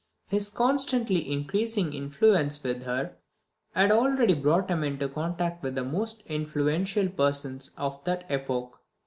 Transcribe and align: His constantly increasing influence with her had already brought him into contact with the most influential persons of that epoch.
His 0.29 0.49
constantly 0.49 1.31
increasing 1.31 1.93
influence 1.93 2.63
with 2.63 2.81
her 2.81 3.15
had 3.75 3.91
already 3.91 4.33
brought 4.33 4.67
him 4.71 4.83
into 4.83 5.07
contact 5.07 5.61
with 5.61 5.75
the 5.75 5.83
most 5.83 6.23
influential 6.25 7.07
persons 7.07 7.69
of 7.77 8.03
that 8.05 8.23
epoch. 8.27 8.81